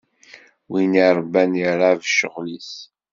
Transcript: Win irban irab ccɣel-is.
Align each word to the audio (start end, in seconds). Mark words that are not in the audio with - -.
Win 0.69 0.91
irban 1.07 1.51
irab 1.65 1.99
ccɣel-is. 2.09 2.71